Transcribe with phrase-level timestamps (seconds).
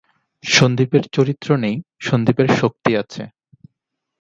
[0.43, 1.75] সন্দীপের চরিত্র নেই,
[2.01, 3.23] সন্দীপের শক্তি আছে।